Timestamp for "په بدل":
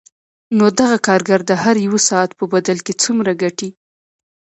2.39-2.77